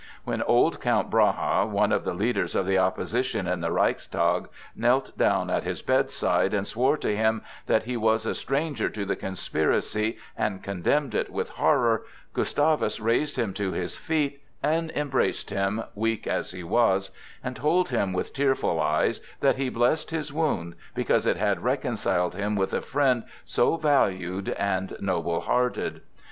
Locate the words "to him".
6.97-7.43